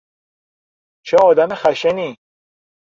چه 1.05 1.17
آدم 1.23 1.55
خشنی! 1.55 2.17